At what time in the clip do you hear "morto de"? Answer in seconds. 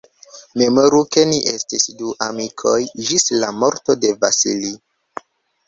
3.61-4.17